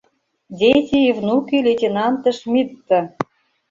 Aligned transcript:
Дети 0.61 0.97
и 1.09 1.13
внуки 1.19 1.57
лейтенанта 1.65 2.31
Шмидта!.. 2.39 2.99